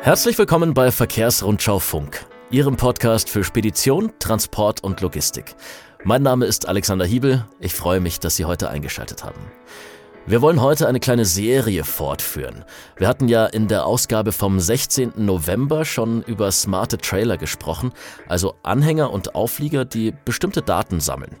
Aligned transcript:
Herzlich 0.00 0.38
willkommen 0.38 0.74
bei 0.74 0.92
Verkehrsrundschau 0.92 1.80
Funk, 1.80 2.24
Ihrem 2.50 2.76
Podcast 2.76 3.28
für 3.28 3.42
Spedition, 3.42 4.12
Transport 4.20 4.82
und 4.84 5.00
Logistik. 5.00 5.56
Mein 6.04 6.22
Name 6.22 6.46
ist 6.46 6.68
Alexander 6.68 7.04
Hiebel. 7.04 7.44
Ich 7.58 7.74
freue 7.74 7.98
mich, 7.98 8.20
dass 8.20 8.36
Sie 8.36 8.44
heute 8.44 8.70
eingeschaltet 8.70 9.24
haben. 9.24 9.40
Wir 10.28 10.42
wollen 10.42 10.60
heute 10.60 10.86
eine 10.86 11.00
kleine 11.00 11.24
Serie 11.24 11.84
fortführen. 11.84 12.62
Wir 12.98 13.08
hatten 13.08 13.28
ja 13.28 13.46
in 13.46 13.66
der 13.66 13.86
Ausgabe 13.86 14.32
vom 14.32 14.60
16. 14.60 15.12
November 15.16 15.86
schon 15.86 16.20
über 16.20 16.52
smarte 16.52 16.98
Trailer 16.98 17.38
gesprochen, 17.38 17.92
also 18.26 18.54
Anhänger 18.62 19.10
und 19.10 19.34
Auflieger, 19.34 19.86
die 19.86 20.12
bestimmte 20.26 20.60
Daten 20.60 21.00
sammeln. 21.00 21.36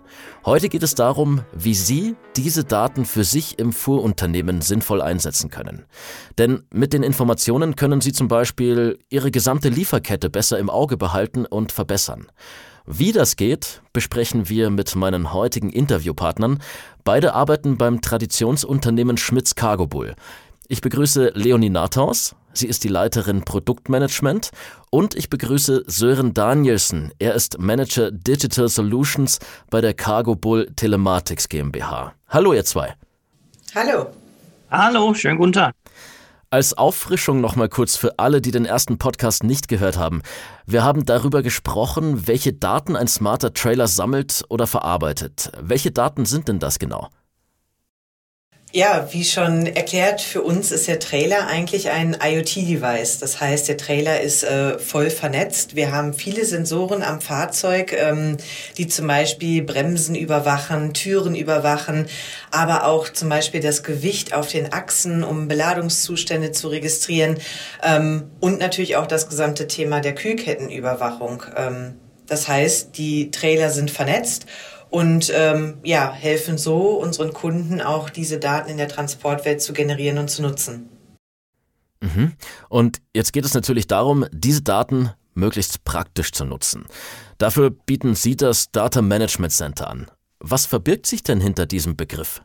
Heute 0.46 0.70
geht 0.70 0.82
es 0.82 0.94
darum, 0.94 1.42
wie 1.52 1.74
Sie 1.74 2.16
diese 2.34 2.64
Daten 2.64 3.04
für 3.04 3.24
sich 3.24 3.58
im 3.58 3.74
Fuhrunternehmen 3.74 4.62
sinnvoll 4.62 5.02
einsetzen 5.02 5.50
können. 5.50 5.84
Denn 6.38 6.62
mit 6.72 6.94
den 6.94 7.02
Informationen 7.02 7.76
können 7.76 8.00
Sie 8.00 8.14
zum 8.14 8.28
Beispiel 8.28 9.00
Ihre 9.10 9.30
gesamte 9.30 9.68
Lieferkette 9.68 10.30
besser 10.30 10.58
im 10.58 10.70
Auge 10.70 10.96
behalten 10.96 11.44
und 11.44 11.72
verbessern. 11.72 12.28
Wie 12.90 13.12
das 13.12 13.36
geht, 13.36 13.82
besprechen 13.92 14.48
wir 14.48 14.70
mit 14.70 14.96
meinen 14.96 15.34
heutigen 15.34 15.68
Interviewpartnern. 15.68 16.58
Beide 17.04 17.34
arbeiten 17.34 17.76
beim 17.76 18.00
Traditionsunternehmen 18.00 19.18
Schmitz 19.18 19.54
Cargo 19.54 19.86
Bull. 19.86 20.14
Ich 20.68 20.80
begrüße 20.80 21.32
Leonie 21.34 21.68
Nathaus, 21.68 22.34
sie 22.54 22.66
ist 22.66 22.84
die 22.84 22.88
Leiterin 22.88 23.44
Produktmanagement 23.44 24.52
und 24.88 25.14
ich 25.16 25.28
begrüße 25.28 25.84
Sören 25.86 26.32
Danielsen, 26.32 27.12
er 27.18 27.34
ist 27.34 27.58
Manager 27.58 28.10
Digital 28.10 28.70
Solutions 28.70 29.38
bei 29.68 29.82
der 29.82 29.92
Cargo 29.92 30.34
Bull 30.34 30.72
Telematics 30.74 31.50
GmbH. 31.50 32.14
Hallo 32.28 32.54
ihr 32.54 32.64
zwei. 32.64 32.94
Hallo. 33.74 34.06
Hallo, 34.70 35.12
schönen 35.12 35.36
guten 35.36 35.52
Tag. 35.52 35.74
Als 36.50 36.72
Auffrischung 36.72 37.42
nochmal 37.42 37.68
kurz 37.68 37.96
für 37.96 38.18
alle, 38.18 38.40
die 38.40 38.52
den 38.52 38.64
ersten 38.64 38.96
Podcast 38.96 39.44
nicht 39.44 39.68
gehört 39.68 39.98
haben. 39.98 40.22
Wir 40.64 40.82
haben 40.82 41.04
darüber 41.04 41.42
gesprochen, 41.42 42.26
welche 42.26 42.54
Daten 42.54 42.96
ein 42.96 43.06
smarter 43.06 43.52
Trailer 43.52 43.86
sammelt 43.86 44.46
oder 44.48 44.66
verarbeitet. 44.66 45.52
Welche 45.60 45.90
Daten 45.90 46.24
sind 46.24 46.48
denn 46.48 46.58
das 46.58 46.78
genau? 46.78 47.10
Ja, 48.70 49.08
wie 49.12 49.24
schon 49.24 49.64
erklärt, 49.64 50.20
für 50.20 50.42
uns 50.42 50.72
ist 50.72 50.88
der 50.88 50.98
Trailer 51.00 51.46
eigentlich 51.46 51.88
ein 51.88 52.18
IoT-Device. 52.22 53.18
Das 53.18 53.40
heißt, 53.40 53.66
der 53.66 53.78
Trailer 53.78 54.20
ist 54.20 54.44
äh, 54.44 54.78
voll 54.78 55.08
vernetzt. 55.08 55.74
Wir 55.74 55.90
haben 55.90 56.12
viele 56.12 56.44
Sensoren 56.44 57.02
am 57.02 57.22
Fahrzeug, 57.22 57.94
ähm, 57.94 58.36
die 58.76 58.86
zum 58.86 59.06
Beispiel 59.06 59.62
Bremsen 59.62 60.14
überwachen, 60.14 60.92
Türen 60.92 61.34
überwachen, 61.34 62.08
aber 62.50 62.84
auch 62.84 63.08
zum 63.08 63.30
Beispiel 63.30 63.60
das 63.60 63.82
Gewicht 63.82 64.34
auf 64.34 64.48
den 64.48 64.70
Achsen, 64.70 65.24
um 65.24 65.48
Beladungszustände 65.48 66.52
zu 66.52 66.68
registrieren 66.68 67.38
ähm, 67.82 68.24
und 68.38 68.60
natürlich 68.60 68.96
auch 68.96 69.06
das 69.06 69.30
gesamte 69.30 69.66
Thema 69.66 70.00
der 70.00 70.14
Kühlkettenüberwachung. 70.14 71.42
Ähm, 71.56 71.94
das 72.26 72.48
heißt, 72.48 72.98
die 72.98 73.30
Trailer 73.30 73.70
sind 73.70 73.90
vernetzt 73.90 74.44
und 74.90 75.32
ähm, 75.34 75.78
ja, 75.82 76.12
helfen 76.12 76.58
so 76.58 76.98
unseren 77.00 77.32
Kunden 77.32 77.80
auch 77.80 78.10
diese 78.10 78.38
Daten 78.38 78.70
in 78.70 78.76
der 78.76 78.88
Transportwelt 78.88 79.60
zu 79.60 79.72
generieren 79.72 80.18
und 80.18 80.28
zu 80.28 80.42
nutzen. 80.42 80.88
Mhm. 82.00 82.32
Und 82.68 82.98
jetzt 83.14 83.32
geht 83.32 83.44
es 83.44 83.54
natürlich 83.54 83.86
darum, 83.86 84.26
diese 84.32 84.62
Daten 84.62 85.10
möglichst 85.34 85.84
praktisch 85.84 86.32
zu 86.32 86.44
nutzen. 86.44 86.86
Dafür 87.38 87.70
bieten 87.70 88.14
Sie 88.14 88.36
das 88.36 88.70
Data 88.70 89.02
Management 89.02 89.52
Center 89.52 89.88
an. 89.88 90.10
Was 90.40 90.66
verbirgt 90.66 91.06
sich 91.06 91.22
denn 91.22 91.40
hinter 91.40 91.66
diesem 91.66 91.96
Begriff? 91.96 92.42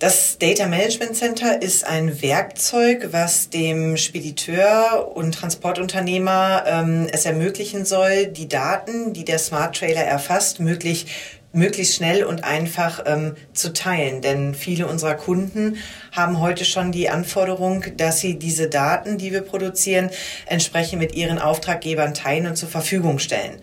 Das 0.00 0.38
Data 0.38 0.66
Management 0.66 1.14
Center 1.14 1.62
ist 1.62 1.86
ein 1.86 2.20
Werkzeug, 2.20 3.12
was 3.12 3.50
dem 3.50 3.96
Spediteur 3.96 5.12
und 5.14 5.32
Transportunternehmer 5.32 6.64
ähm, 6.66 7.06
es 7.12 7.24
ermöglichen 7.26 7.84
soll, 7.84 8.26
die 8.26 8.48
Daten, 8.48 9.12
die 9.12 9.24
der 9.24 9.38
Smart 9.38 9.76
Trailer 9.76 10.02
erfasst, 10.02 10.58
möglich, 10.58 11.06
möglichst 11.52 11.94
schnell 11.94 12.24
und 12.24 12.42
einfach 12.42 13.04
ähm, 13.06 13.36
zu 13.52 13.72
teilen. 13.72 14.20
Denn 14.20 14.56
viele 14.56 14.88
unserer 14.88 15.14
Kunden 15.14 15.76
haben 16.10 16.40
heute 16.40 16.64
schon 16.64 16.90
die 16.90 17.08
Anforderung, 17.08 17.84
dass 17.96 18.18
sie 18.18 18.36
diese 18.36 18.68
Daten, 18.68 19.16
die 19.16 19.32
wir 19.32 19.42
produzieren, 19.42 20.10
entsprechend 20.46 20.98
mit 20.98 21.14
ihren 21.14 21.38
Auftraggebern 21.38 22.14
teilen 22.14 22.48
und 22.48 22.56
zur 22.56 22.68
Verfügung 22.68 23.20
stellen. 23.20 23.60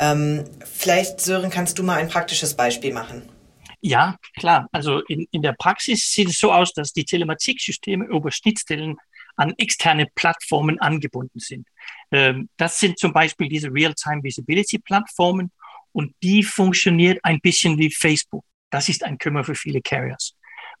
Ähm, 0.00 0.42
vielleicht, 0.74 1.20
Sören, 1.20 1.50
kannst 1.50 1.78
du 1.78 1.84
mal 1.84 1.98
ein 1.98 2.08
praktisches 2.08 2.54
Beispiel 2.54 2.92
machen? 2.92 3.37
Ja, 3.80 4.16
klar. 4.36 4.68
Also 4.72 5.00
in, 5.04 5.26
in 5.30 5.42
der 5.42 5.52
Praxis 5.52 6.10
sieht 6.10 6.28
es 6.28 6.38
so 6.38 6.52
aus, 6.52 6.72
dass 6.72 6.92
die 6.92 7.04
Telematiksysteme 7.04 8.06
über 8.06 8.32
Schnittstellen 8.32 8.96
an 9.36 9.54
externe 9.56 10.06
Plattformen 10.14 10.80
angebunden 10.80 11.38
sind. 11.38 11.66
Ähm, 12.10 12.48
das 12.56 12.80
sind 12.80 12.98
zum 12.98 13.12
Beispiel 13.12 13.48
diese 13.48 13.72
Real-Time 13.72 14.22
Visibility 14.22 14.78
Plattformen 14.78 15.52
und 15.92 16.14
die 16.22 16.42
funktioniert 16.42 17.20
ein 17.22 17.40
bisschen 17.40 17.78
wie 17.78 17.90
Facebook. 17.90 18.44
Das 18.70 18.88
ist 18.88 19.04
ein 19.04 19.16
Kümmer 19.16 19.44
für 19.44 19.54
viele 19.54 19.80
Carriers. 19.80 20.34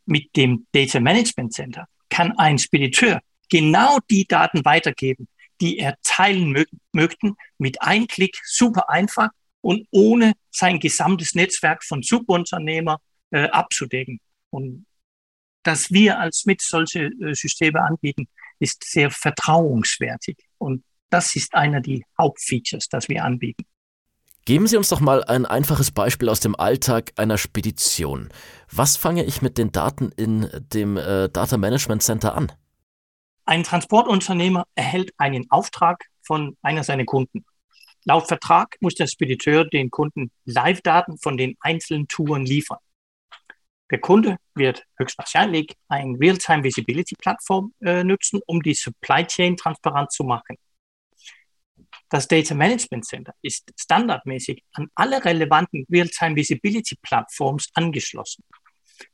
Mit 0.04 0.34
dem 0.36 0.66
Data 0.72 0.98
Management 0.98 1.52
Center 1.54 1.86
kann 2.08 2.36
ein 2.36 2.58
Spediteur 2.58 3.20
genau 3.48 3.98
die 4.10 4.26
Daten 4.26 4.64
weitergeben, 4.64 5.28
die 5.60 5.78
er 5.78 5.96
teilen 6.02 6.50
mö 6.50 6.64
möchten, 6.92 7.36
mit 7.58 7.80
einem 7.82 8.06
Klick 8.06 8.38
super 8.44 8.90
einfach 8.90 9.28
und 9.60 9.86
ohne 9.90 10.32
sein 10.50 10.78
gesamtes 10.78 11.34
Netzwerk 11.34 11.84
von 11.84 12.02
Subunternehmer 12.02 12.98
äh, 13.30 13.48
abzudecken. 13.48 14.20
Und 14.50 14.86
dass 15.62 15.90
wir 15.90 16.18
als 16.18 16.44
mit 16.46 16.62
solche 16.62 17.06
äh, 17.06 17.34
Systeme 17.34 17.82
anbieten, 17.82 18.28
ist 18.58 18.84
sehr 18.84 19.10
vertrauenswertig. 19.10 20.36
Und 20.58 20.84
das 21.10 21.36
ist 21.36 21.54
einer 21.54 21.80
der 21.80 22.00
Hauptfeatures, 22.18 22.88
das 22.88 23.08
wir 23.08 23.24
anbieten. 23.24 23.64
Geben 24.44 24.66
Sie 24.66 24.78
uns 24.78 24.88
doch 24.88 25.00
mal 25.00 25.22
ein 25.24 25.44
einfaches 25.44 25.90
Beispiel 25.90 26.30
aus 26.30 26.40
dem 26.40 26.56
Alltag 26.56 27.12
einer 27.16 27.36
Spedition. 27.36 28.30
Was 28.72 28.96
fange 28.96 29.24
ich 29.24 29.42
mit 29.42 29.58
den 29.58 29.72
Daten 29.72 30.10
in 30.16 30.48
dem 30.72 30.96
äh, 30.96 31.28
Data 31.28 31.58
Management 31.58 32.02
Center 32.02 32.34
an? 32.34 32.50
Ein 33.44 33.62
Transportunternehmer 33.62 34.66
erhält 34.74 35.12
einen 35.18 35.50
Auftrag 35.50 36.06
von 36.22 36.56
einer 36.62 36.82
seiner 36.82 37.04
Kunden. 37.04 37.44
Laut 38.08 38.26
Vertrag 38.26 38.74
muss 38.80 38.94
der 38.94 39.06
Spediteur 39.06 39.66
den 39.66 39.90
Kunden 39.90 40.30
Live-Daten 40.46 41.18
von 41.18 41.36
den 41.36 41.58
einzelnen 41.60 42.08
Touren 42.08 42.46
liefern. 42.46 42.78
Der 43.90 44.00
Kunde 44.00 44.38
wird 44.54 44.82
höchstwahrscheinlich 44.98 45.76
eine 45.88 46.18
Real-Time 46.18 46.64
Visibility 46.64 47.16
Plattform 47.16 47.74
äh, 47.82 48.02
nutzen, 48.02 48.40
um 48.46 48.62
die 48.62 48.72
Supply 48.72 49.26
Chain 49.26 49.58
transparent 49.58 50.10
zu 50.10 50.24
machen. 50.24 50.56
Das 52.08 52.26
Data 52.26 52.54
Management 52.54 53.04
Center 53.04 53.34
ist 53.42 53.70
standardmäßig 53.78 54.64
an 54.72 54.88
alle 54.94 55.22
relevanten 55.22 55.84
Real-Time 55.92 56.34
Visibility 56.34 56.96
Plattforms 57.02 57.68
angeschlossen. 57.74 58.42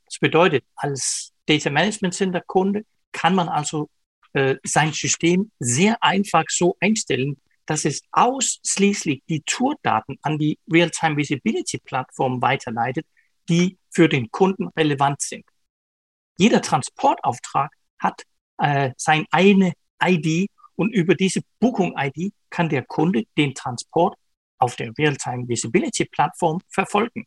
Das 0.05 0.19
bedeutet, 0.19 0.63
als 0.77 1.33
Data 1.45 1.69
Management 1.69 2.13
Center 2.13 2.39
Kunde 2.39 2.85
kann 3.11 3.35
man 3.35 3.49
also 3.49 3.89
äh, 4.31 4.55
sein 4.63 4.93
System 4.93 5.51
sehr 5.59 6.01
einfach 6.01 6.45
so 6.47 6.77
einstellen, 6.79 7.35
dass 7.65 7.85
es 7.85 8.01
ausschließlich 8.11 9.23
die 9.27 9.41
Tourdaten 9.41 10.17
an 10.21 10.37
die 10.37 10.59
Real-Time 10.71 11.17
Visibility 11.17 11.79
Plattform 11.79 12.41
weiterleitet, 12.41 13.05
die 13.49 13.77
für 13.89 14.09
den 14.09 14.29
Kunden 14.31 14.67
relevant 14.75 15.21
sind. 15.21 15.45
Jeder 16.37 16.61
Transportauftrag 16.61 17.71
hat 17.99 18.23
äh, 18.57 18.91
sein 18.97 19.25
eine 19.31 19.73
ID 20.03 20.49
und 20.75 20.93
über 20.93 21.15
diese 21.15 21.41
Buchung-ID 21.59 22.33
kann 22.49 22.69
der 22.69 22.85
Kunde 22.85 23.23
den 23.37 23.53
Transport 23.53 24.17
auf 24.57 24.75
der 24.75 24.91
Real-Time 24.97 25.47
Visibility 25.47 26.05
Plattform 26.05 26.61
verfolgen. 26.69 27.25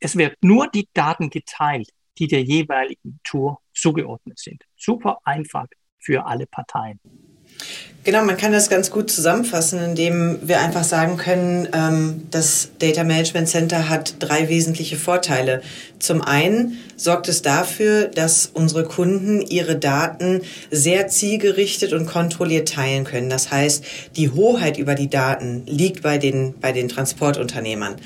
Es 0.00 0.16
wird 0.16 0.36
nur 0.42 0.68
die 0.68 0.88
Daten 0.92 1.30
geteilt, 1.30 1.90
die 2.18 2.26
der 2.26 2.42
jeweiligen 2.42 3.20
Tour 3.24 3.60
zugeordnet 3.74 4.38
sind. 4.38 4.64
Super 4.76 5.18
einfach 5.24 5.66
für 5.98 6.24
alle 6.26 6.46
Parteien. 6.46 7.00
Genau, 8.06 8.24
man 8.24 8.36
kann 8.36 8.52
das 8.52 8.70
ganz 8.70 8.92
gut 8.92 9.10
zusammenfassen, 9.10 9.80
indem 9.82 10.38
wir 10.40 10.60
einfach 10.60 10.84
sagen 10.84 11.16
können, 11.16 11.68
ähm, 11.72 12.22
das 12.30 12.68
Data 12.78 13.02
Management 13.02 13.48
Center 13.48 13.88
hat 13.88 14.14
drei 14.20 14.48
wesentliche 14.48 14.94
Vorteile. 14.94 15.60
Zum 15.98 16.22
einen 16.22 16.78
sorgt 16.94 17.28
es 17.28 17.42
dafür, 17.42 18.06
dass 18.06 18.48
unsere 18.54 18.84
Kunden 18.84 19.40
ihre 19.40 19.74
Daten 19.74 20.42
sehr 20.70 21.08
zielgerichtet 21.08 21.92
und 21.92 22.06
kontrolliert 22.06 22.68
teilen 22.68 23.02
können. 23.02 23.28
Das 23.28 23.50
heißt, 23.50 23.84
die 24.14 24.30
Hoheit 24.30 24.78
über 24.78 24.94
die 24.94 25.10
Daten 25.10 25.64
liegt 25.66 26.02
bei 26.02 26.16
den, 26.16 26.54
bei 26.60 26.70
den 26.70 26.88
Transportunternehmern. 26.88 27.96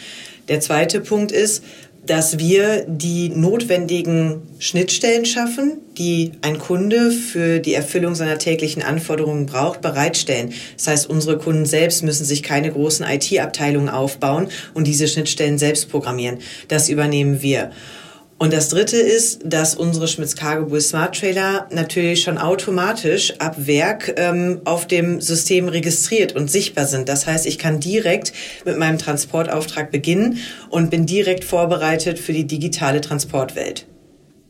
Der 0.49 0.61
zweite 0.61 1.01
Punkt 1.01 1.31
ist, 1.31 1.63
dass 2.05 2.39
wir 2.39 2.87
die 2.89 3.29
notwendigen 3.29 4.43
Schnittstellen 4.59 5.27
schaffen, 5.27 5.79
die 5.99 6.33
ein 6.43 6.59
Kunde 6.59 7.11
für 7.11 7.61
die 7.61 7.75
Erfüllung 7.75 8.15
seiner 8.15 8.39
täglichen 8.39 8.83
Anforderungen 8.83 9.47
braucht, 9.47 9.81
bereitstellen. 9.81 10.53
Das 10.77 10.87
heißt, 10.87 11.11
unsere 11.11 11.39
Kunden 11.39 11.67
selbst 11.67 12.03
müssen 12.03 12.25
sich 12.25 12.43
keine 12.43 12.73
großen 12.73 13.07
IT-Abteilungen 13.07 13.91
aufbauen 13.91 14.49
und 14.75 14.87
diese 14.87 15.09
Schnittstellen 15.09 15.59
selbst 15.59 15.91
programmieren. 15.91 16.39
Das 16.69 16.89
übernehmen 16.89 17.43
wir. 17.43 17.71
Und 18.43 18.55
das 18.55 18.71
dritte 18.71 18.97
ist, 18.97 19.43
dass 19.45 19.75
unsere 19.75 20.09
Schmitz 20.09 20.35
Cargo 20.35 20.65
Bull 20.65 20.81
Smart 20.81 21.15
Trailer 21.15 21.69
natürlich 21.71 22.23
schon 22.23 22.39
automatisch 22.39 23.39
ab 23.39 23.55
Werk 23.67 24.15
ähm, 24.17 24.63
auf 24.65 24.87
dem 24.87 25.21
System 25.21 25.69
registriert 25.69 26.35
und 26.35 26.51
sichtbar 26.51 26.87
sind. 26.87 27.11
Das 27.11 27.27
heißt, 27.27 27.45
ich 27.45 27.59
kann 27.59 27.81
direkt 27.81 28.33
mit 28.65 28.79
meinem 28.79 28.97
Transportauftrag 28.97 29.91
beginnen 29.91 30.39
und 30.71 30.89
bin 30.89 31.05
direkt 31.05 31.45
vorbereitet 31.45 32.19
für 32.19 32.33
die 32.33 32.47
digitale 32.47 33.03
Transportwelt. 33.03 33.87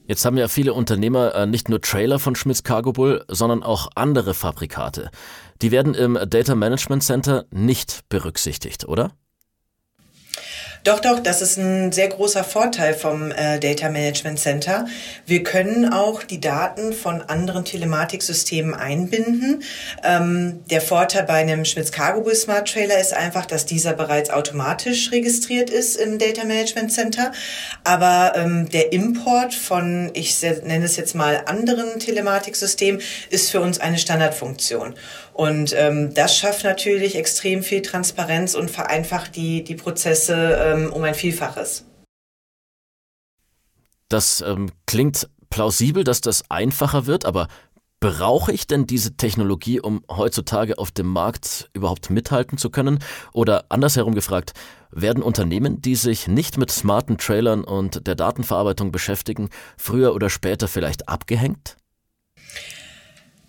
Jetzt 0.06 0.24
haben 0.24 0.36
ja 0.36 0.46
viele 0.46 0.72
Unternehmer 0.72 1.34
äh, 1.34 1.46
nicht 1.48 1.68
nur 1.68 1.80
Trailer 1.80 2.20
von 2.20 2.36
Schmitz 2.36 2.62
Cargo 2.62 2.92
Bull, 2.92 3.24
sondern 3.26 3.64
auch 3.64 3.88
andere 3.96 4.34
Fabrikate. 4.34 5.10
Die 5.62 5.72
werden 5.72 5.94
im 5.94 6.16
Data 6.28 6.54
Management 6.54 7.02
Center 7.02 7.44
nicht 7.50 8.02
berücksichtigt, 8.08 8.86
oder? 8.86 9.10
Doch, 10.82 11.00
doch, 11.00 11.20
das 11.20 11.42
ist 11.42 11.58
ein 11.58 11.92
sehr 11.92 12.08
großer 12.08 12.42
Vorteil 12.42 12.94
vom 12.94 13.32
äh, 13.32 13.58
Data 13.58 13.90
Management 13.90 14.38
Center. 14.38 14.86
Wir 15.26 15.42
können 15.42 15.92
auch 15.92 16.22
die 16.22 16.40
Daten 16.40 16.94
von 16.94 17.20
anderen 17.20 17.66
Telematiksystemen 17.66 18.74
einbinden. 18.74 19.62
Ähm, 20.02 20.60
der 20.70 20.80
Vorteil 20.80 21.24
bei 21.24 21.34
einem 21.34 21.66
Schmitz 21.66 21.92
Cargo 21.92 22.22
Bus 22.22 22.42
Smart 22.42 22.72
Trailer 22.72 22.98
ist 22.98 23.12
einfach, 23.12 23.44
dass 23.44 23.66
dieser 23.66 23.92
bereits 23.92 24.30
automatisch 24.30 25.12
registriert 25.12 25.68
ist 25.68 25.96
im 25.96 26.18
Data 26.18 26.44
Management 26.44 26.92
Center. 26.92 27.32
Aber 27.84 28.32
ähm, 28.36 28.70
der 28.70 28.94
Import 28.94 29.52
von, 29.52 30.10
ich 30.14 30.40
nenne 30.40 30.86
es 30.86 30.96
jetzt 30.96 31.14
mal 31.14 31.42
anderen 31.44 31.98
Telematiksystemen, 31.98 33.02
ist 33.28 33.50
für 33.50 33.60
uns 33.60 33.80
eine 33.80 33.98
Standardfunktion. 33.98 34.94
Und 35.40 35.74
ähm, 35.74 36.12
das 36.12 36.36
schafft 36.36 36.64
natürlich 36.64 37.16
extrem 37.16 37.62
viel 37.62 37.80
Transparenz 37.80 38.54
und 38.54 38.70
vereinfacht 38.70 39.36
die, 39.36 39.64
die 39.64 39.74
Prozesse 39.74 40.34
ähm, 40.70 40.92
um 40.92 41.02
ein 41.04 41.14
Vielfaches. 41.14 41.86
Das 44.08 44.40
ähm, 44.40 44.70
klingt 44.86 45.28
plausibel, 45.50 46.04
dass 46.04 46.20
das 46.20 46.50
einfacher 46.50 47.06
wird, 47.06 47.24
aber 47.24 47.48
brauche 48.00 48.50
ich 48.50 48.66
denn 48.66 48.86
diese 48.86 49.16
Technologie, 49.16 49.78
um 49.78 50.02
heutzutage 50.10 50.78
auf 50.78 50.90
dem 50.90 51.06
Markt 51.06 51.70
überhaupt 51.74 52.10
mithalten 52.10 52.56
zu 52.56 52.70
können? 52.70 52.98
Oder 53.32 53.66
andersherum 53.68 54.14
gefragt, 54.14 54.54
werden 54.90 55.22
Unternehmen, 55.22 55.82
die 55.82 55.94
sich 55.94 56.26
nicht 56.26 56.56
mit 56.56 56.70
smarten 56.70 57.18
Trailern 57.18 57.62
und 57.62 58.06
der 58.06 58.14
Datenverarbeitung 58.14 58.90
beschäftigen, 58.90 59.50
früher 59.76 60.14
oder 60.14 60.30
später 60.30 60.66
vielleicht 60.66 61.08
abgehängt? 61.08 61.76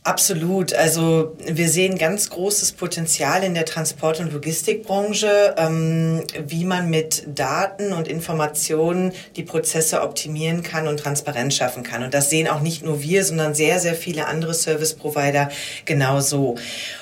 Absolut. 0.03 0.74
Also 0.74 1.38
wir 1.45 1.69
sehen 1.69 1.95
ganz 1.95 2.31
großes 2.31 2.71
Potenzial 2.71 3.44
in 3.44 3.53
der 3.53 3.65
Transport- 3.65 4.19
und 4.19 4.33
Logistikbranche, 4.33 5.53
ähm, 5.57 6.24
wie 6.44 6.65
man 6.65 6.89
mit 6.89 7.27
Daten 7.27 7.94
und 7.94 8.07
Informationen 8.07 9.13
die 9.36 9.44
Prozesse 9.44 10.01
optimieren 10.01 10.63
kann 10.63 10.88
und 10.88 11.00
Transparenz 11.00 11.53
schaffen 11.53 11.83
kann. 11.83 12.01
Und 12.01 12.15
das 12.15 12.31
sehen 12.31 12.48
auch 12.48 12.62
nicht 12.62 12.83
nur 12.83 13.03
wir, 13.03 13.24
sondern 13.24 13.53
sehr, 13.53 13.80
sehr 13.80 13.94
viele 13.94 14.25
andere 14.25 14.56
Service-Provider 14.56 15.51
genauso. 15.86 16.56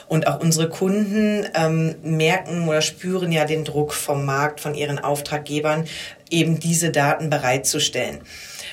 Und 0.09 0.27
auch 0.27 0.41
unsere 0.41 0.67
Kunden 0.67 1.47
ähm, 1.55 1.95
merken 2.03 2.67
oder 2.67 2.81
spüren 2.81 3.31
ja 3.31 3.45
den 3.45 3.63
Druck 3.63 3.93
vom 3.93 4.25
Markt, 4.25 4.59
von 4.59 4.75
ihren 4.75 4.99
Auftraggebern, 4.99 5.85
eben 6.29 6.59
diese 6.59 6.89
Daten 6.89 7.29
bereitzustellen 7.29 8.19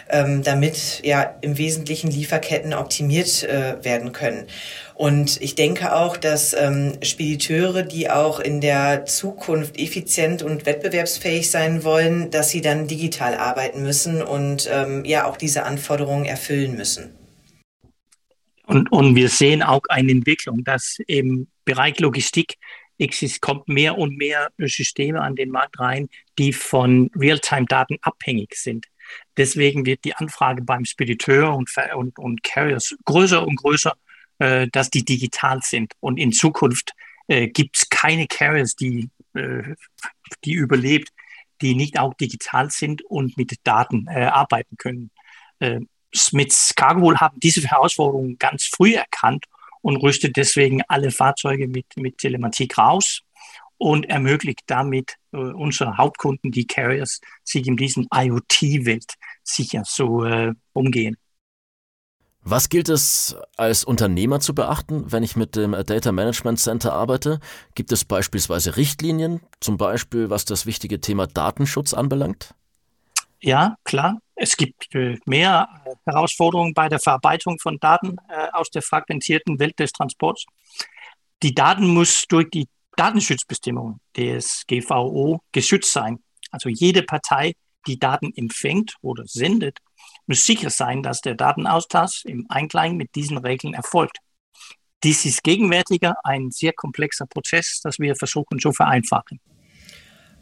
ähm, 0.08 0.42
damit 0.42 1.00
ja 1.04 1.36
im 1.40 1.58
Wesentlichen 1.58 2.10
Lieferketten 2.10 2.74
optimiert 2.74 3.42
äh, 3.44 3.82
werden 3.84 4.12
können. 4.12 4.46
Und 4.94 5.40
ich 5.42 5.54
denke 5.54 5.94
auch, 5.94 6.16
dass 6.16 6.54
ähm, 6.54 6.94
Spediteure, 7.02 7.82
die 7.82 8.08
auch 8.08 8.40
in 8.40 8.60
der 8.60 9.04
Zukunft 9.04 9.78
effizient 9.78 10.42
und 10.42 10.64
wettbewerbsfähig 10.64 11.50
sein 11.50 11.84
wollen, 11.84 12.30
dass 12.30 12.50
sie 12.50 12.62
dann 12.62 12.86
digital 12.86 13.34
arbeiten 13.34 13.82
müssen 13.82 14.22
und 14.22 14.68
ähm, 14.72 15.04
ja 15.04 15.26
auch 15.26 15.36
diese 15.36 15.64
Anforderungen 15.64 16.24
erfüllen 16.24 16.76
müssen. 16.76 17.14
Und, 18.66 18.90
und 18.90 19.14
wir 19.14 19.28
sehen 19.28 19.62
auch 19.62 19.82
eine 19.88 20.10
Entwicklung, 20.12 20.64
dass 20.64 20.96
im 21.06 21.46
Bereich 21.64 22.00
Logistik 22.00 22.54
es 22.98 23.40
kommt 23.40 23.68
mehr 23.68 23.98
und 23.98 24.16
mehr 24.16 24.48
Systeme 24.58 25.20
an 25.20 25.36
den 25.36 25.50
Markt 25.50 25.78
rein, 25.78 26.08
die 26.38 26.52
von 26.52 27.10
Realtime-Daten 27.14 27.98
abhängig 28.02 28.54
sind. 28.54 28.86
Deswegen 29.36 29.86
wird 29.86 30.04
die 30.04 30.14
Anfrage 30.14 30.62
beim 30.62 30.84
Spediteur 30.84 31.54
und, 31.54 31.70
und, 31.94 32.18
und 32.18 32.42
Carriers 32.42 32.94
größer 33.04 33.46
und 33.46 33.56
größer, 33.56 33.94
äh, 34.38 34.68
dass 34.68 34.90
die 34.90 35.04
digital 35.04 35.60
sind. 35.62 35.92
Und 36.00 36.18
in 36.18 36.32
Zukunft 36.32 36.92
äh, 37.28 37.48
gibt 37.48 37.76
es 37.76 37.88
keine 37.88 38.26
Carriers, 38.26 38.76
die, 38.76 39.10
äh, 39.34 39.74
die 40.44 40.52
überlebt, 40.52 41.10
die 41.60 41.74
nicht 41.74 41.98
auch 41.98 42.14
digital 42.14 42.70
sind 42.70 43.02
und 43.02 43.36
mit 43.36 43.54
Daten 43.64 44.06
äh, 44.08 44.24
arbeiten 44.24 44.76
können. 44.76 45.10
Äh, 45.58 45.80
Smiths 46.14 46.74
Cargo 46.74 47.14
haben 47.16 47.40
diese 47.40 47.66
Herausforderungen 47.66 48.38
ganz 48.38 48.64
früh 48.64 48.94
erkannt 48.94 49.44
und 49.82 49.96
rüstet 49.96 50.36
deswegen 50.36 50.82
alle 50.88 51.10
Fahrzeuge 51.10 51.68
mit, 51.68 51.86
mit 51.96 52.18
Telematik 52.18 52.78
raus 52.78 53.22
und 53.78 54.06
ermöglicht 54.06 54.62
damit 54.66 55.16
äh, 55.32 55.38
unseren 55.38 55.96
Hauptkunden, 55.96 56.50
die 56.50 56.66
Carriers, 56.66 57.20
sich 57.44 57.66
in 57.66 57.76
diesen 57.76 58.06
IoT-Welt 58.12 59.14
sicher 59.42 59.82
zu 59.84 60.24
äh, 60.24 60.52
umgehen. 60.72 61.16
Was 62.48 62.68
gilt 62.68 62.88
es 62.88 63.36
als 63.56 63.82
Unternehmer 63.82 64.38
zu 64.38 64.54
beachten, 64.54 65.10
wenn 65.10 65.24
ich 65.24 65.34
mit 65.34 65.56
dem 65.56 65.72
Data 65.72 66.12
Management 66.12 66.60
Center 66.60 66.92
arbeite? 66.92 67.40
Gibt 67.74 67.90
es 67.90 68.04
beispielsweise 68.04 68.76
Richtlinien, 68.76 69.40
zum 69.58 69.78
Beispiel 69.78 70.30
was 70.30 70.44
das 70.44 70.64
wichtige 70.64 71.00
Thema 71.00 71.26
Datenschutz 71.26 71.92
anbelangt? 71.92 72.54
Ja, 73.40 73.76
klar. 73.82 74.20
Es 74.36 74.56
gibt 74.56 74.94
äh, 74.94 75.18
mehr 75.24 75.68
Herausforderungen 76.04 76.72
bei 76.72 76.88
der 76.88 77.00
Verarbeitung 77.00 77.58
von 77.58 77.78
Daten 77.80 78.16
äh, 78.28 78.48
aus 78.52 78.70
der 78.70 78.82
fragmentierten 78.82 79.58
Welt 79.58 79.78
des 79.80 79.90
Transports. 79.90 80.44
Die 81.42 81.54
Daten 81.54 81.88
muss 81.88 82.26
durch 82.28 82.48
die 82.50 82.68
Datenschutzbestimmungen 82.96 84.00
DSGVO 84.16 85.40
geschützt 85.52 85.92
sein. 85.92 86.18
Also 86.50 86.68
jede 86.68 87.02
Partei, 87.02 87.54
die 87.86 87.98
Daten 87.98 88.32
empfängt 88.34 88.96
oder 89.00 89.24
sendet, 89.26 89.78
muss 90.26 90.42
sicher 90.42 90.70
sein, 90.70 91.02
dass 91.02 91.20
der 91.20 91.34
Datenaustausch 91.34 92.24
im 92.24 92.46
Einklang 92.48 92.96
mit 92.96 93.14
diesen 93.14 93.38
Regeln 93.38 93.74
erfolgt. 93.74 94.18
Dies 95.04 95.24
ist 95.24 95.44
gegenwärtiger 95.44 96.16
ein 96.24 96.50
sehr 96.50 96.72
komplexer 96.72 97.26
Prozess, 97.26 97.80
das 97.82 97.98
wir 97.98 98.16
versuchen 98.16 98.58
zu 98.58 98.72
vereinfachen. 98.72 99.40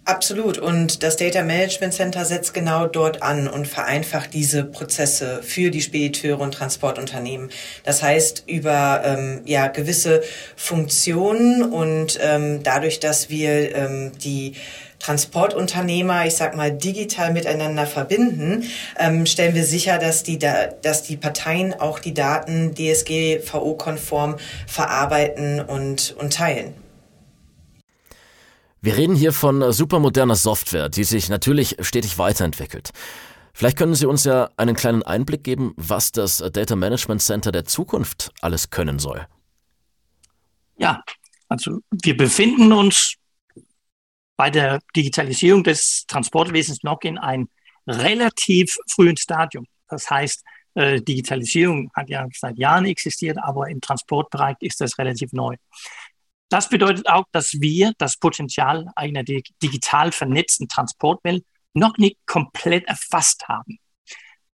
Absolut. 0.06 0.58
Und 0.58 1.02
das 1.02 1.16
Data 1.16 1.42
Management 1.42 1.94
Center 1.94 2.26
setzt 2.26 2.52
genau 2.52 2.86
dort 2.86 3.22
an 3.22 3.48
und 3.48 3.66
vereinfacht 3.66 4.34
diese 4.34 4.62
Prozesse 4.64 5.42
für 5.42 5.70
die 5.70 5.80
Spediteure 5.80 6.40
und 6.40 6.52
Transportunternehmen. 6.52 7.48
Das 7.84 8.02
heißt, 8.02 8.44
über 8.46 9.02
ähm, 9.02 9.40
ja, 9.46 9.68
gewisse 9.68 10.22
Funktionen 10.56 11.62
und 11.62 12.18
ähm, 12.22 12.62
dadurch, 12.62 13.00
dass 13.00 13.30
wir 13.30 13.74
ähm, 13.74 14.12
die 14.22 14.52
Transportunternehmer, 14.98 16.26
ich 16.26 16.34
sag 16.34 16.54
mal, 16.54 16.70
digital 16.70 17.32
miteinander 17.32 17.86
verbinden, 17.86 18.64
ähm, 18.98 19.24
stellen 19.24 19.54
wir 19.54 19.64
sicher, 19.64 19.98
dass 19.98 20.22
die, 20.22 20.38
da, 20.38 20.66
dass 20.82 21.02
die 21.02 21.16
Parteien 21.16 21.72
auch 21.72 21.98
die 21.98 22.12
Daten 22.12 22.74
DSGVO-konform 22.74 24.36
verarbeiten 24.66 25.60
und, 25.60 26.14
und 26.18 26.34
teilen. 26.34 26.83
Wir 28.84 28.98
reden 28.98 29.16
hier 29.16 29.32
von 29.32 29.72
supermoderner 29.72 30.34
Software, 30.34 30.90
die 30.90 31.04
sich 31.04 31.30
natürlich 31.30 31.76
stetig 31.80 32.18
weiterentwickelt. 32.18 32.90
Vielleicht 33.54 33.78
können 33.78 33.94
Sie 33.94 34.04
uns 34.04 34.24
ja 34.24 34.50
einen 34.58 34.76
kleinen 34.76 35.02
Einblick 35.02 35.42
geben, 35.42 35.72
was 35.78 36.12
das 36.12 36.44
Data 36.52 36.76
Management 36.76 37.22
Center 37.22 37.50
der 37.50 37.64
Zukunft 37.64 38.30
alles 38.42 38.68
können 38.68 38.98
soll. 38.98 39.26
Ja, 40.76 41.02
also 41.48 41.80
wir 41.92 42.14
befinden 42.14 42.74
uns 42.74 43.14
bei 44.36 44.50
der 44.50 44.80
Digitalisierung 44.94 45.64
des 45.64 46.04
Transportwesens 46.06 46.82
noch 46.82 47.00
in 47.04 47.16
einem 47.16 47.48
relativ 47.86 48.76
frühen 48.90 49.16
Stadium. 49.16 49.66
Das 49.88 50.10
heißt, 50.10 50.44
äh, 50.74 51.00
Digitalisierung 51.00 51.90
hat 51.94 52.10
ja 52.10 52.26
seit 52.34 52.58
Jahren 52.58 52.84
existiert, 52.84 53.38
aber 53.42 53.70
im 53.70 53.80
Transportbereich 53.80 54.56
ist 54.60 54.82
das 54.82 54.98
relativ 54.98 55.32
neu. 55.32 55.56
Das 56.54 56.68
bedeutet 56.68 57.08
auch, 57.08 57.24
dass 57.32 57.54
wir 57.60 57.94
das 57.98 58.16
Potenzial 58.16 58.86
einer 58.94 59.24
digital 59.24 60.12
vernetzten 60.12 60.68
Transportwelt 60.68 61.44
noch 61.72 61.98
nicht 61.98 62.16
komplett 62.26 62.84
erfasst 62.84 63.48
haben. 63.48 63.80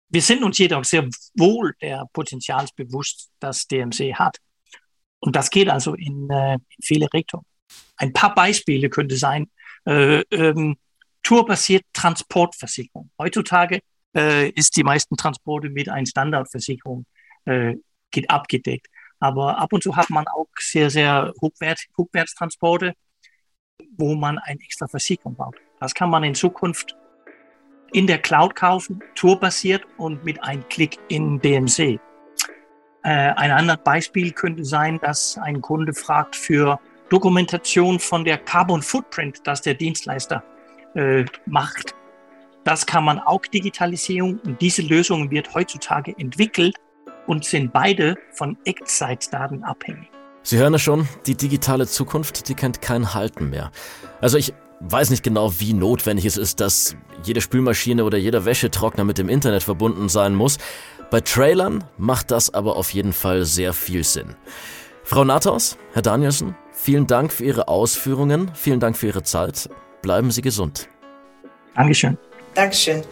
Wir 0.08 0.22
sind 0.22 0.44
uns 0.44 0.60
jedoch 0.60 0.84
sehr 0.84 1.10
wohl 1.34 1.74
der 1.82 2.06
Potenzials 2.14 2.72
bewusst, 2.74 3.32
das 3.40 3.66
DMC 3.66 4.14
hat. 4.14 4.38
Und 5.18 5.36
das 5.36 5.50
geht 5.50 5.70
also 5.70 5.96
in, 5.96 6.30
äh, 6.30 6.54
in 6.54 6.84
viele 6.84 7.12
Richtungen. 7.12 7.46
Ein 7.96 8.14
paar 8.14 8.36
Beispiele 8.36 8.92
könnte 8.92 9.18
sein, 9.18 9.50
äh, 9.86 10.20
ähm, 10.30 10.78
tourbasierte 11.24 11.88
Transportversicherung. 11.94 13.10
Heutzutage 13.18 13.80
äh, 14.16 14.52
ist 14.52 14.78
die 14.78 14.84
meisten 14.84 15.18
Transporte 15.18 15.70
mit 15.72 15.90
einer 15.90 16.06
Standardversicherung 16.06 17.08
äh, 17.46 17.74
geht 18.12 18.30
abgedeckt. 18.30 18.86
Aber 19.20 19.58
ab 19.58 19.74
und 19.74 19.84
zu 19.84 19.96
hat 19.96 20.10
man 20.10 20.28
auch 20.28 20.48
sehr, 20.60 20.90
sehr 20.90 21.34
Rückwärts, 21.42 21.86
Rückwärtstransporte, 21.98 22.94
wo 23.98 24.16
man 24.16 24.38
eine 24.40 24.60
extra 24.62 24.88
Versicherung 24.88 25.36
braucht. 25.36 25.58
Das 25.80 25.94
kann 25.94 26.10
man 26.10 26.24
in 26.24 26.36
Zukunft 26.36 26.96
in 27.94 28.08
der 28.08 28.20
Cloud 28.20 28.56
kaufen, 28.56 29.02
tourbasiert 29.16 29.86
und 29.98 30.24
mit 30.24 30.44
einem 30.44 30.68
Klick 30.70 30.98
in 31.08 31.40
DMC. 31.40 31.80
Äh, 31.80 32.00
ein 33.04 33.52
anderes 33.52 33.82
Beispiel 33.84 34.32
könnte 34.32 34.66
sein, 34.66 35.00
dass 35.02 35.38
ein 35.38 35.62
Kunde 35.62 35.94
fragt 35.94 36.36
für 36.36 36.80
Dokumentation 37.10 38.00
von 38.00 38.26
der 38.26 38.38
Carbon 38.38 38.82
Footprint, 38.82 39.40
das 39.46 39.62
der 39.62 39.76
Dienstleister 39.76 40.44
äh, 40.96 41.24
macht. 41.46 41.96
Das 42.66 42.86
kann 42.86 43.06
man 43.06 43.20
auch 43.20 43.42
digitalisieren 43.46 44.40
und 44.40 44.60
diese 44.60 44.82
Lösung 44.82 45.32
wird 45.32 45.54
heutzutage 45.54 46.14
entwickelt 46.18 46.76
und 47.28 47.46
sind 47.46 47.72
beide 47.72 48.16
von 48.32 48.58
Echtzeitdaten 48.66 49.64
abhängig. 49.64 50.10
Sie 50.44 50.58
hören 50.58 50.74
es 50.74 50.82
schon, 50.82 51.08
die 51.26 51.36
digitale 51.36 51.88
Zukunft, 51.88 52.48
die 52.48 52.56
kennt 52.56 52.82
kein 52.82 53.14
Halten 53.14 53.50
mehr. 53.50 53.72
Also 54.22 54.38
ich 54.38 54.54
weiß 54.80 55.10
nicht 55.10 55.24
genau, 55.24 55.60
wie 55.60 55.74
notwendig 55.74 56.26
es 56.26 56.38
ist, 56.38 56.60
dass 56.60 56.96
jede 57.24 57.42
Spülmaschine 57.42 58.04
oder 58.04 58.18
jeder 58.18 58.46
Wäschetrockner 58.46 59.04
mit 59.04 59.18
dem 59.18 59.30
Internet 59.30 59.64
verbunden 59.64 60.10
sein 60.10 60.36
muss. 60.36 60.58
Bei 61.10 61.22
Trailern 61.22 61.84
macht 61.98 62.32
das 62.32 62.54
aber 62.54 62.76
auf 62.76 62.94
jeden 62.94 63.14
Fall 63.14 63.46
sehr 63.46 63.74
viel 63.74 64.04
Sinn. 64.04 64.36
Frau 65.04 65.24
Nathaus, 65.24 65.78
Herr 65.94 66.02
Danielsen, 66.02 66.56
vielen 66.74 67.08
Dank 67.08 67.32
für 67.32 67.46
Ihre 67.46 67.68
Ausführungen, 67.68 68.52
vielen 68.54 68.80
Dank 68.80 68.98
für 68.98 69.08
Ihre 69.08 69.24
Zeit. 69.24 69.70
Bleiben 70.02 70.32
Sie 70.32 70.42
gesund. 70.42 70.90
Dankeschön. 71.76 72.18
Dankeschön. 72.54 73.04